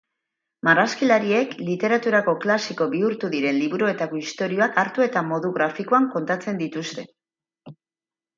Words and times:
Marrazkilariek 0.67 1.51
literaturako 1.67 2.33
klasiko 2.45 2.87
bihurtu 2.93 3.29
diren 3.35 3.59
liburuetako 3.65 4.23
istorioak 4.23 4.81
hartu 4.85 5.07
eta 5.07 5.25
modu 5.29 5.53
grafikoan 5.59 6.09
kontatzen 6.17 6.59
dituzte. 6.65 7.07